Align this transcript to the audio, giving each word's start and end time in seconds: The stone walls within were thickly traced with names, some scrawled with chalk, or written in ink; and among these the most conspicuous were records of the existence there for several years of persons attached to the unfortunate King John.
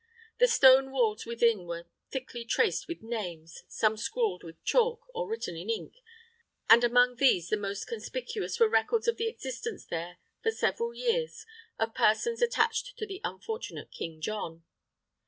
The 0.39 0.47
stone 0.47 0.89
walls 0.89 1.27
within 1.27 1.67
were 1.67 1.85
thickly 2.09 2.43
traced 2.43 2.87
with 2.87 3.03
names, 3.03 3.61
some 3.67 3.97
scrawled 3.97 4.43
with 4.43 4.63
chalk, 4.63 5.05
or 5.13 5.29
written 5.29 5.55
in 5.55 5.69
ink; 5.69 5.97
and 6.67 6.83
among 6.83 7.17
these 7.17 7.49
the 7.49 7.55
most 7.57 7.85
conspicuous 7.85 8.59
were 8.59 8.67
records 8.67 9.07
of 9.07 9.17
the 9.17 9.27
existence 9.27 9.85
there 9.85 10.17
for 10.41 10.49
several 10.49 10.91
years 10.95 11.45
of 11.77 11.93
persons 11.93 12.41
attached 12.41 12.97
to 12.97 13.05
the 13.05 13.21
unfortunate 13.23 13.91
King 13.91 14.19
John. 14.21 14.63